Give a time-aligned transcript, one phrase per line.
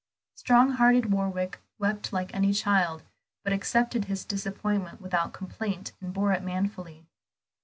[0.33, 3.03] Strong hearted Warwick wept like any child,
[3.43, 7.05] but accepted his disappointment without complaint and bore it manfully.